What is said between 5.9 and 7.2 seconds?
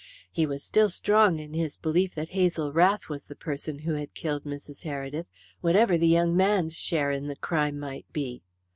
the young man's share